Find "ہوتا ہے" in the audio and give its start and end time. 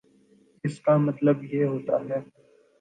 1.65-2.19